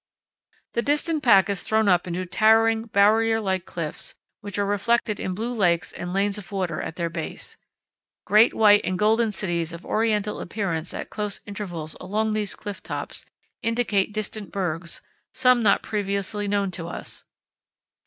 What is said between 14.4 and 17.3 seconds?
bergs, some not previously known to us.